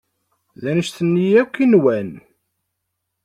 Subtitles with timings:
[0.61, 2.09] D anect-nni akk i nwan.